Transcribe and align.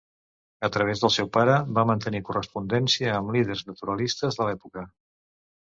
A 0.67 0.69
través 0.75 1.03
del 1.03 1.13
seu 1.15 1.29
pare, 1.37 1.57
va 1.79 1.83
mantenir 1.91 2.23
correspondència 2.31 3.13
amb 3.19 3.37
líders 3.37 3.65
naturalistes 3.71 4.41
de 4.43 4.51
l'època. 4.51 4.89